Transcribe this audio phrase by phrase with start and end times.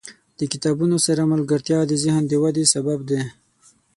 [0.39, 3.21] •د کتابونو سره ملګرتیا، د ذهن ودې سبب دی.